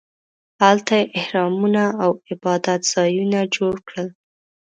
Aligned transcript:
هلته 0.63 0.93
یې 0.99 1.05
اهرامونو 1.19 1.85
او 2.03 2.09
عبادت 2.31 2.81
ځایونه 2.93 3.39
جوړ 3.55 3.73
کړل. 3.87 4.07